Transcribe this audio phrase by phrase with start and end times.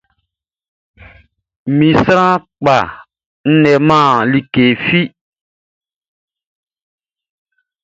[1.77, 2.77] Mi sran kpa
[3.49, 5.01] n leman like fi.